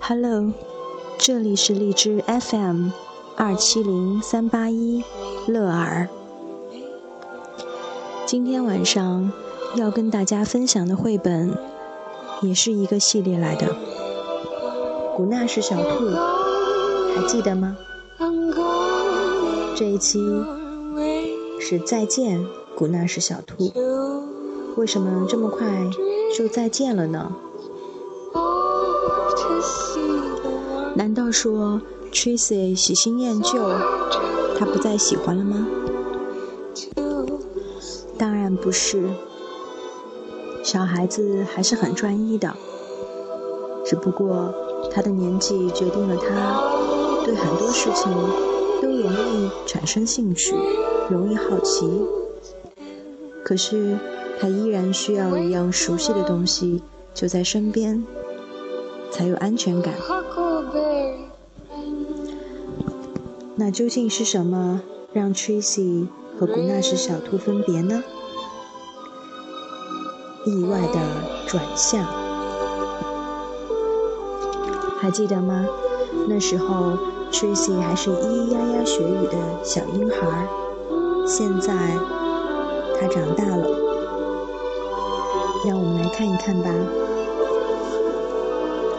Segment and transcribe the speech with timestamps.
[0.00, 0.52] Hello，
[1.18, 2.88] 这里是荔枝 FM
[3.36, 5.04] 二七零三八一
[5.46, 6.08] 乐儿。
[8.24, 9.30] 今天晚上
[9.76, 11.54] 要跟大家分享的绘本，
[12.42, 13.76] 也是一个系列来的。
[15.14, 16.08] 古纳是小兔，
[17.14, 17.76] 还记得吗？
[19.76, 20.20] 这一期
[21.60, 22.42] 是再见，
[22.74, 23.72] 古纳是小兔。
[24.78, 25.66] 为什么这么快
[26.36, 27.32] 就再见了呢？
[30.94, 33.58] 难道说 Tracy 喜新厌旧，
[34.56, 35.66] 他不再喜欢了吗？
[38.16, 39.02] 当然不是，
[40.62, 42.54] 小孩子还是很专一的，
[43.84, 44.54] 只不过
[44.92, 48.12] 他的年纪决定了他对很多事情
[48.80, 50.54] 都容易产生兴趣，
[51.10, 51.90] 容易好奇。
[53.44, 53.96] 可是
[54.40, 58.04] 他依然需要一样熟悉的东西就在身边，
[59.10, 59.94] 才有安全感。
[63.56, 64.80] 那究竟是什么
[65.12, 66.06] 让 Tracy
[66.38, 68.02] 和古纳什小兔分别呢？
[70.46, 71.00] 意外的
[71.48, 72.04] 转向，
[75.00, 75.66] 还记得吗？
[76.28, 76.96] 那时候
[77.32, 80.46] Tracy 还是咿咿呀呀学语的小婴孩，
[81.26, 81.74] 现在
[82.98, 83.87] 他长大了。
[85.66, 86.70] 让我们来看一看吧。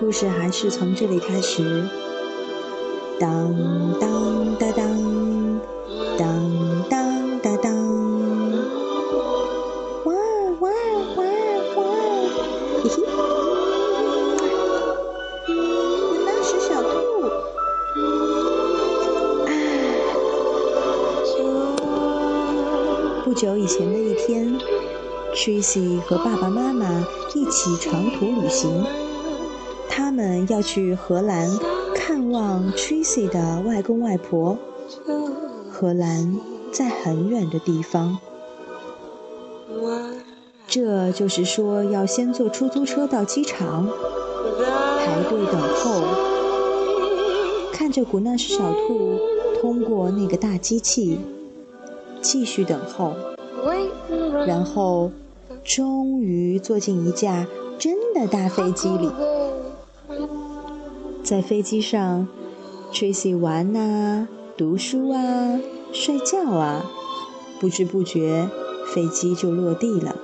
[0.00, 1.82] 故事还是从这里开始。
[3.18, 3.54] 当
[4.00, 4.88] 当当当，
[6.18, 6.28] 当
[6.90, 7.72] 当当当，
[10.04, 10.14] 哇
[10.60, 10.70] 哇
[11.16, 11.22] 哇
[11.76, 11.80] 哇，
[12.82, 12.96] 嘿嘿，
[16.24, 16.88] 那是小兔。
[19.46, 19.48] 啊！
[23.24, 24.58] 不久以前的一天
[25.34, 28.84] ，Tracy 和爸爸妈妈一起长途旅行，
[29.88, 31.50] 他们要去荷兰。
[31.94, 34.58] 看望 Tracy 的外公外婆，
[35.70, 36.36] 荷兰
[36.70, 38.18] 在很远的地方，
[40.66, 43.88] 这就是说要先坐出租车到机场，
[44.98, 46.02] 排队等候，
[47.72, 49.18] 看着古纳什小兔
[49.60, 51.18] 通过那个大机器，
[52.20, 53.14] 继续等候，
[54.46, 55.10] 然后
[55.64, 57.46] 终于坐进一架
[57.78, 59.10] 真的大飞机里。
[61.22, 62.28] 在飞机上
[62.92, 65.58] ，Tracy 玩呐，读书啊，
[65.90, 66.84] 睡觉啊，
[67.58, 68.46] 不知不觉，
[68.94, 70.16] 飞机就落地了。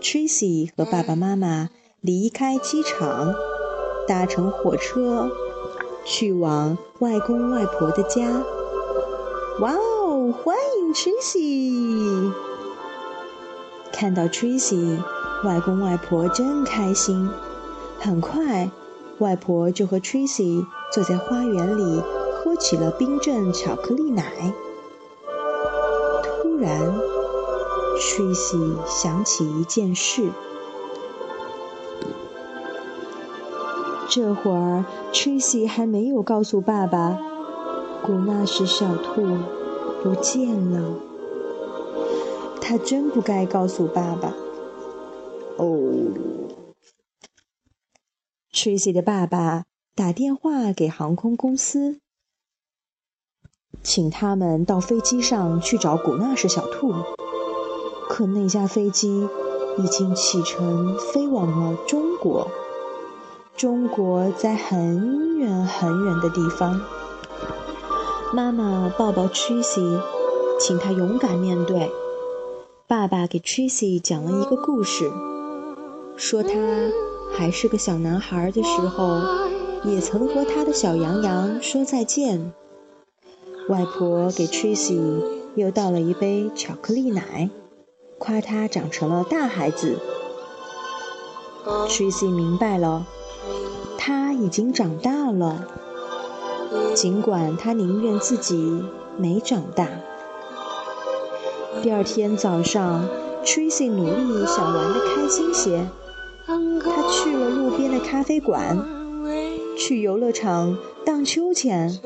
[0.00, 1.68] Tracy 和爸爸妈妈
[2.00, 3.34] 离开机场，
[4.06, 5.28] 搭乘火车，
[6.04, 8.44] 去往外公外婆的家。
[9.60, 12.32] 哇哦，欢迎 Tracy！
[14.00, 14.96] 看到 Tracy，
[15.44, 17.28] 外公外婆真开心。
[17.98, 18.70] 很快。
[19.18, 22.02] 外婆就和 Tracy 坐在花园里
[22.32, 24.54] 喝起了冰镇巧克力奶。
[26.24, 26.80] 突然
[27.98, 30.30] ，Tracy 想起一件事。
[34.08, 37.18] 这会儿，Tracy 还没有告诉爸爸，
[38.02, 39.36] 古纳什小兔
[40.02, 41.09] 不见了。
[42.60, 44.34] 他真不该告诉爸爸。
[45.56, 45.66] 哦。
[48.52, 52.00] Tracy 的爸爸打电话给航空公司，
[53.82, 56.92] 请他们到飞机上去找古纳什小兔。
[58.08, 59.28] 可那架飞机
[59.78, 62.50] 已经启程飞往了中国，
[63.56, 66.80] 中国在很远很远的地方。
[68.34, 70.02] 妈妈抱抱 Tracy，
[70.58, 71.90] 请他勇敢面对。
[72.90, 75.08] 爸爸给 Tracy 讲了一个故事，
[76.16, 76.50] 说他。
[77.32, 79.20] 还是个小男孩的时候，
[79.84, 82.52] 也曾和他的小羊羊说再见。
[83.68, 85.22] 外婆给 Tracy
[85.54, 87.48] 又倒了一杯巧克力奶，
[88.18, 90.00] 夸他长成了大孩子。
[91.88, 93.06] Tracy 明白了，
[93.96, 95.64] 他已经长大了，
[96.96, 98.82] 尽管他宁愿自己
[99.16, 99.86] 没长大。
[101.82, 103.08] 第二天早上
[103.42, 105.88] ，Tracy 努力想玩的开心些。
[106.46, 108.78] 他去了路边的咖啡馆，
[109.78, 111.98] 去游乐场荡秋千，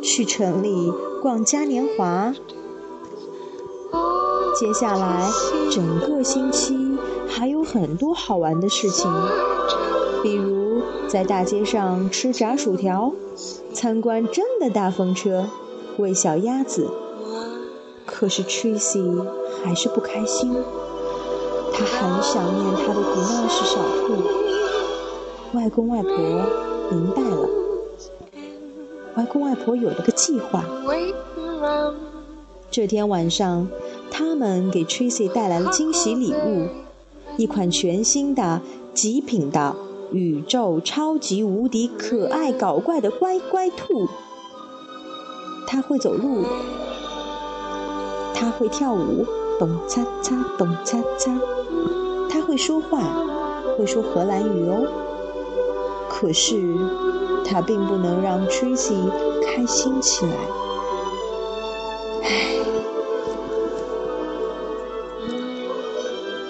[0.00, 2.32] 去城里逛嘉年华。
[4.58, 5.28] 接下来
[5.72, 6.76] 整个星期
[7.26, 9.10] 还有很多好玩的事情，
[10.22, 13.12] 比如在大街上吃炸薯条，
[13.72, 15.46] 参观真的大风车，
[15.98, 16.88] 喂小鸭子。
[18.06, 19.26] 可是 Tracy
[19.62, 20.56] 还是不开心。
[21.72, 24.14] 他很想念他的古闹式小兔。
[25.52, 26.10] 外公外婆
[26.90, 27.48] 明白了，
[29.16, 30.64] 外公外婆有了个计划。
[32.70, 33.66] 这天晚上，
[34.10, 36.68] 他们给 Tracy 带来了惊喜礼物——
[37.36, 38.60] 一款全新的、
[38.94, 39.74] 极品的、
[40.12, 44.08] 宇宙超级无敌可爱搞怪的乖乖兔。
[45.66, 46.44] 它会走路，
[48.40, 49.26] 它会跳舞，
[49.58, 51.38] 咚嚓嚓，咚嚓嚓。
[52.30, 53.02] 它会说话，
[53.76, 54.86] 会说荷兰语哦。
[56.08, 56.74] 可是，
[57.44, 58.96] 它并不能让 Tracy
[59.44, 60.32] 开心起来。
[62.22, 62.56] 唉。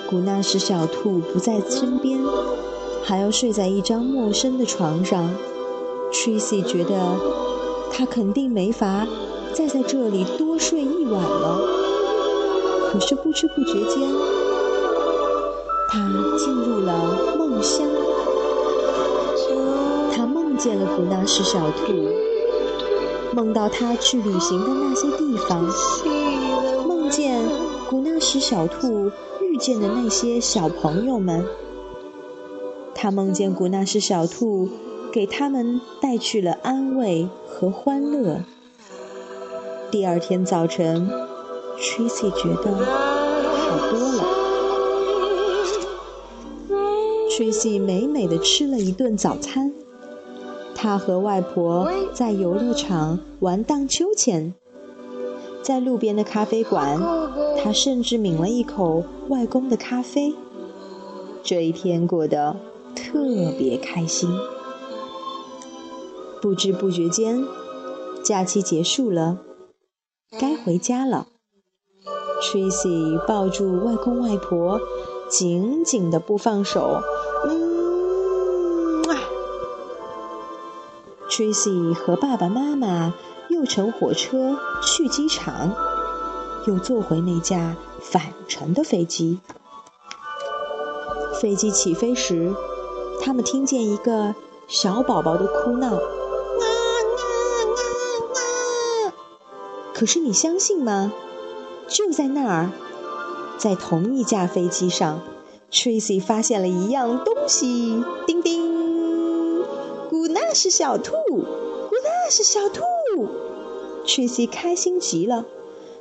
[0.09, 2.21] 古纳什小兔不在身边，
[3.03, 5.29] 还要睡在一张陌生的床上。
[6.13, 6.95] Tracy 觉得
[7.93, 9.07] 他肯定没法
[9.53, 11.80] 再在这里多睡一晚了。
[12.91, 14.09] 可是不知不觉间，
[15.89, 16.01] 他
[16.37, 17.89] 进入了梦乡。
[20.13, 21.93] 他梦见了古纳什小兔，
[23.35, 25.65] 梦到他去旅行的那些地方，
[26.87, 27.43] 梦见
[27.89, 29.11] 古纳什小兔。
[29.43, 31.45] 遇见的那些小朋友们，
[32.95, 34.69] 他梦见古纳什小兔
[35.13, 38.45] 给他们带去了安慰和欢乐。
[39.91, 41.11] 第二天早晨
[41.81, 42.85] ，Tracy 觉得
[43.57, 44.25] 好多了。
[47.31, 49.73] Tracy 美美的吃了一顿早餐，
[50.75, 54.55] 他和外婆在游乐场玩荡秋千。
[55.63, 57.01] 在路边的咖啡馆，
[57.63, 60.35] 他甚至抿了一口外公的咖啡。
[61.43, 62.57] 这一天过得
[62.95, 64.29] 特别开心。
[66.43, 67.45] 不知不觉间，
[68.23, 69.39] 假期结束了，
[70.39, 71.29] 该回家了。
[72.41, 74.81] Tracy 抱住外公外婆，
[75.29, 77.03] 紧紧的不放手。
[77.45, 79.19] 嗯啊
[81.29, 83.15] ，Tracy 和爸爸妈妈。
[83.51, 85.75] 又乘火车去机场，
[86.67, 89.41] 又坐回那架返程的飞机。
[91.41, 92.55] 飞机起飞时，
[93.21, 94.37] 他们听见一个
[94.69, 95.99] 小宝宝的哭闹。
[99.93, 101.13] 可是你相信吗？
[101.91, 102.71] 就在那儿，
[103.59, 105.23] 在同一架飞机上
[105.73, 108.03] ，Tracy 发现了一样东西。
[108.29, 109.65] 叮叮，
[110.09, 112.85] 古纳是小兔，古纳是小兔。
[114.07, 115.47] Tracy 开心极了，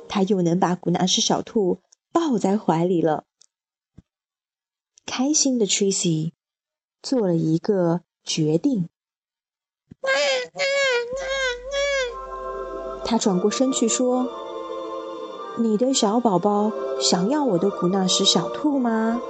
[0.08, 1.80] 他又能把古纳什小兔
[2.12, 3.24] 抱在怀里了。
[5.04, 6.30] 开心的 Tracy
[7.02, 8.88] 做了一个决定。
[13.04, 14.28] 他转过身去说
[15.58, 19.20] ：“你的小宝宝想要我的古纳什小兔吗？”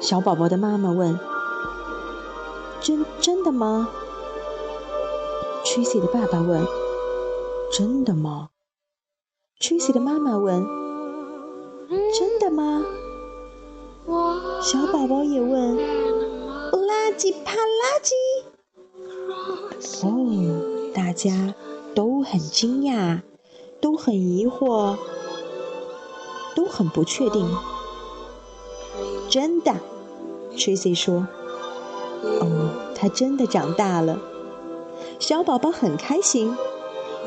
[0.00, 1.18] 小宝宝的妈妈问
[2.80, 3.88] ：“真真的吗？”
[5.66, 6.64] Tracy 的爸爸问
[7.70, 8.48] ：“真的吗
[9.60, 10.64] ？”Tracy 的妈妈问
[12.18, 12.84] ：“真的吗？”
[14.62, 15.76] 小宝宝也问
[16.72, 18.14] ：“垃圾怕垃圾？”
[20.06, 21.54] 哦，大家
[21.94, 23.20] 都很惊讶，
[23.80, 24.96] 都很疑惑，
[26.54, 27.48] 都很不确定。
[29.30, 29.74] 真的
[30.56, 31.26] ，Tracy 说
[32.40, 34.18] ：“哦，他真的长大了。”
[35.20, 36.56] 小宝宝很开心，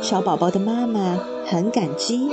[0.02, 2.30] 小宝宝的妈妈很感激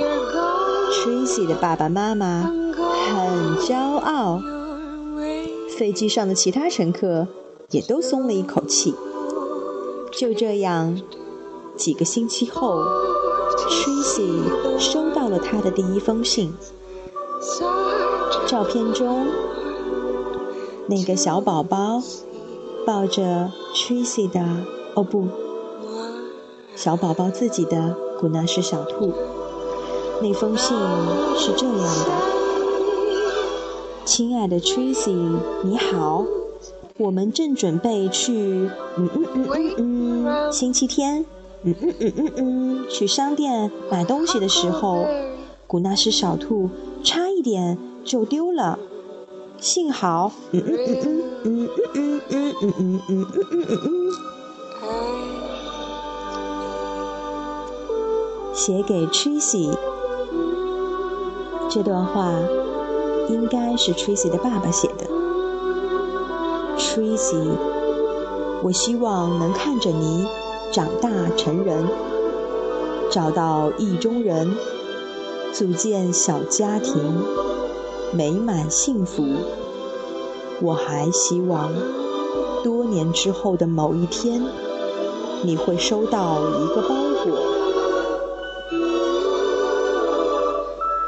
[0.91, 4.41] ，Tracy 的爸爸妈妈很骄傲，
[5.77, 7.27] 飞机上的其他乘客
[7.71, 8.95] 也都松了一口气。
[10.11, 10.99] 就这样，
[11.77, 12.83] 几个星期后
[13.57, 16.53] ，Tracy 收到了他的第一封信。
[18.47, 19.27] 照片中，
[20.87, 22.01] 那个小宝宝
[22.85, 24.41] 抱着 Tracy 的，
[24.95, 25.27] 哦不。
[26.75, 29.13] 小宝宝自己的古纳是小兔，
[30.21, 30.77] 那封信
[31.37, 32.11] 是这样的
[34.05, 36.25] ：“亲爱的 Tracy，你好，
[36.97, 38.69] 我们正准备去……
[38.97, 41.25] 嗯嗯嗯嗯嗯，星期天，
[41.63, 45.05] 嗯嗯嗯嗯嗯，去商店买东西的时候，
[45.67, 46.69] 古纳斯小兔
[47.03, 48.79] 差一点就丢了，
[49.59, 50.31] 幸好……
[50.51, 54.11] 嗯嗯嗯嗯嗯嗯嗯嗯嗯嗯嗯嗯嗯嗯。”
[58.55, 59.77] 写给 Tracy，
[61.69, 62.31] 这段话
[63.29, 65.05] 应该是 Tracy 的爸爸写的。
[66.77, 67.51] Tracy，
[68.63, 70.25] 我希望能看着你
[70.71, 71.87] 长大成人，
[73.09, 74.55] 找到意中人，
[75.51, 76.93] 组建小家庭，
[78.13, 79.23] 美满幸福。
[80.61, 81.71] 我还希望，
[82.63, 84.43] 多年之后的某一天，
[85.41, 87.39] 你会收到一个包裹。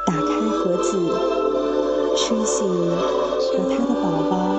[0.07, 0.97] 打开盒子
[2.15, 2.65] ，Tracy
[3.51, 4.55] 和他的宝宝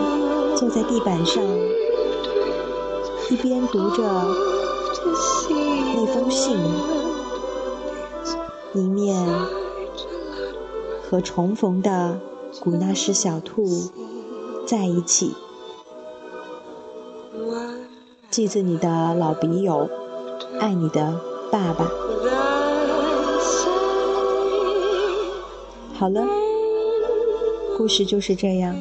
[0.55, 1.43] 坐在地板上，
[3.31, 4.05] 一边读着
[5.05, 6.57] 那封信，
[8.75, 9.27] 一面
[11.03, 12.19] 和重逢的
[12.61, 13.65] 古纳什小兔。
[14.65, 15.35] 在一起，
[18.31, 19.91] 记着你的老笔友，
[20.61, 21.91] 爱你的爸爸。
[25.95, 26.25] 好了，
[27.77, 28.81] 故事就是这样。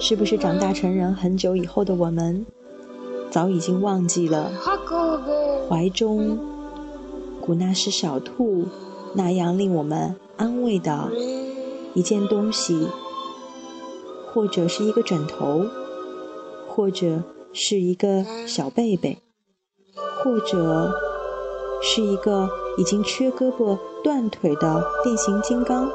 [0.00, 2.46] 是不是长大成人很久以后的我们，
[3.30, 4.50] 早已经忘记了
[5.68, 6.38] 怀中
[7.40, 8.66] 古纳什小兔
[9.14, 11.10] 那样令我们安慰的
[11.94, 12.88] 一件东西？
[14.32, 15.64] 或者是一个枕头，
[16.68, 19.18] 或者是一个小贝贝，
[20.22, 20.92] 或者
[21.82, 25.90] 是一个已经缺胳膊断腿的变形金刚。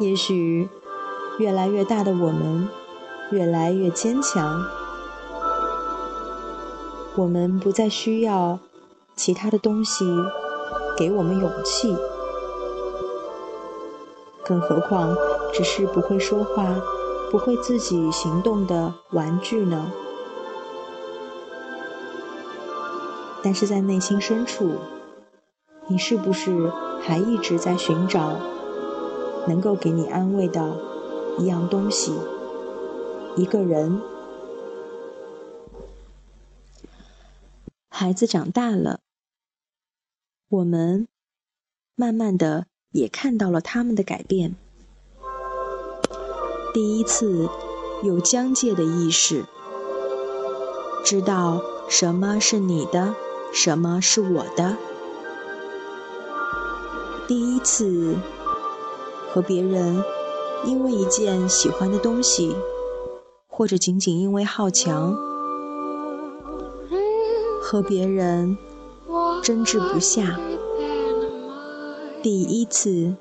[0.00, 0.68] 也许，
[1.38, 2.68] 越来越大的我们，
[3.30, 4.60] 越来越坚强，
[7.14, 8.58] 我们不再需要
[9.16, 10.04] 其他的东西
[10.96, 11.94] 给我们勇气，
[14.44, 15.14] 更何况。
[15.52, 16.74] 只是不会说话、
[17.30, 19.92] 不会自己行动的玩具呢？
[23.42, 24.70] 但是在内心深处，
[25.88, 28.38] 你是不是还一直在寻找
[29.46, 30.74] 能够给你安慰的
[31.38, 32.14] 一样东西、
[33.36, 34.00] 一个人？
[37.94, 39.00] 孩子长大了，
[40.48, 41.06] 我们
[41.94, 44.56] 慢慢的也看到了他们的改变。
[46.72, 47.50] 第一次
[48.02, 49.44] 有疆界的意识，
[51.04, 53.14] 知道什么是你的，
[53.52, 54.78] 什么是我的。
[57.28, 58.16] 第一次
[59.30, 60.02] 和别人
[60.64, 62.56] 因为一件喜欢的东西，
[63.46, 65.14] 或者仅仅因为好强，
[67.72, 68.58] 和别人
[69.42, 70.38] 争执不下。
[72.22, 73.14] 第一次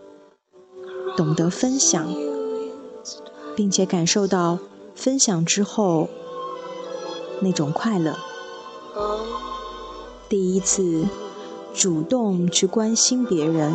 [1.15, 2.05] 懂得分享。
[3.53, 4.57] 并且感受到
[4.95, 6.07] 分享之后
[7.41, 8.15] 那种快乐。
[10.29, 11.05] 第一次
[11.73, 13.73] 主动去关心别人，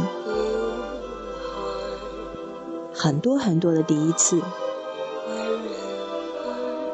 [2.92, 4.40] 很多很多的第一次，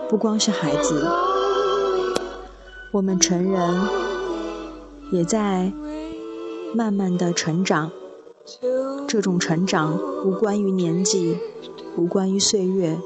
[0.09, 1.09] 不光是孩子，
[2.93, 3.81] 我们成人
[5.11, 5.73] 也在
[6.75, 7.91] 慢慢的成长。
[9.09, 11.39] 这种成长无关于年纪。
[11.95, 12.99] 无关于岁月，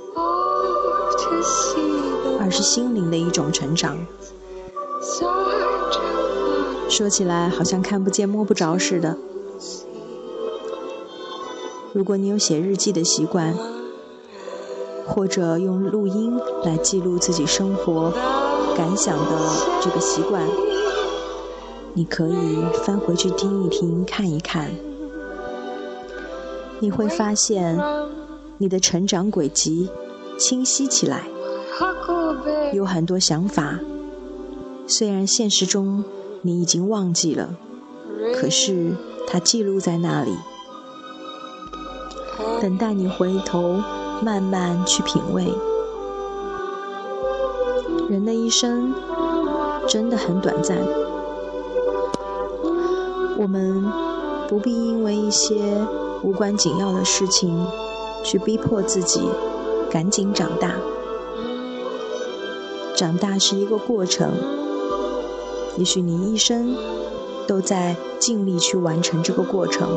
[2.38, 3.98] 而是心灵的一种成长。
[6.88, 9.18] 说起来好像看不见摸不着似的。
[11.92, 13.52] 如果你有写日记的习惯，
[15.04, 18.12] 或者用录音来记录自己生活
[18.76, 19.32] 感想的
[19.80, 20.46] 这个习惯，
[21.94, 24.70] 你可以翻回去听一听、看一看，
[26.80, 27.78] 你会发现。
[28.58, 29.90] 你的成长轨迹
[30.38, 31.24] 清晰起来，
[32.72, 33.78] 有很多想法，
[34.86, 36.02] 虽然现实中
[36.40, 37.50] 你已经忘记了，
[38.34, 38.94] 可是
[39.28, 40.30] 它记录在那里，
[42.62, 43.78] 等待你回头
[44.22, 45.44] 慢慢去品味。
[48.08, 48.94] 人的一生
[49.88, 50.76] 真的很短暂，
[53.38, 53.84] 我们
[54.48, 55.54] 不必因为一些
[56.22, 57.66] 无关紧要的事情。
[58.24, 59.20] 去逼迫自己
[59.88, 60.72] 赶紧长大，
[62.96, 64.32] 长大是一个过程。
[65.76, 66.74] 也许你一生
[67.46, 69.88] 都在尽力去完成这个过程，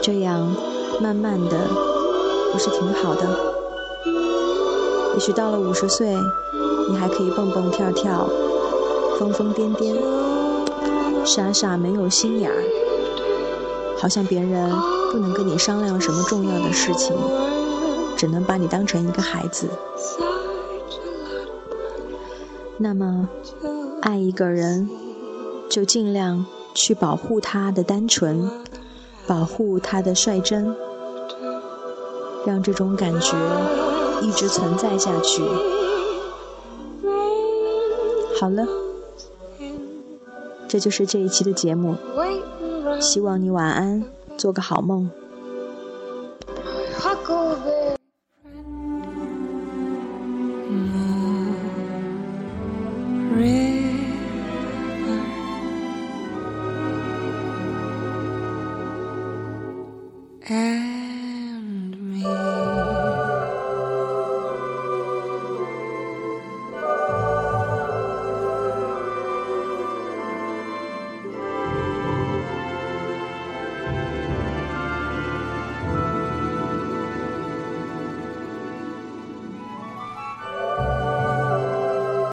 [0.00, 0.54] 这样
[1.00, 1.58] 慢慢的
[2.52, 3.55] 不是挺好的？
[5.16, 6.16] 也许到了五十岁，
[6.88, 8.28] 你还可以蹦蹦跳跳、
[9.18, 9.96] 疯疯癫癫、
[11.24, 12.62] 傻傻没有心眼儿，
[13.98, 14.70] 好像别人。
[15.12, 17.16] 不能跟你商量什么重要的事情，
[18.18, 19.66] 只能把你当成一个孩子。
[22.76, 23.26] 那么，
[24.02, 24.90] 爱一个人，
[25.70, 26.44] 就尽量
[26.74, 28.50] 去保护他的单纯，
[29.26, 30.76] 保护他的率真，
[32.44, 33.36] 让这种感觉
[34.20, 35.42] 一直存在下去。
[38.40, 38.66] 好了。
[40.68, 41.94] 这就是这一期的节目。
[43.00, 44.04] 希望你晚安，
[44.36, 45.08] 做个好梦。
[60.48, 60.95] 啊。